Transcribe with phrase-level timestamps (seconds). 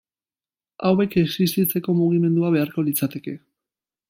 [0.89, 3.39] Hauek existitzeko mugimendua beharko litzateke.